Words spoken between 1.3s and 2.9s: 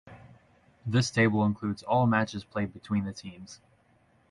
includes all matches played